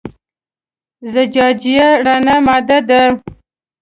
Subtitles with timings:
[1.13, 3.01] زجاجیه رڼه ماده ده.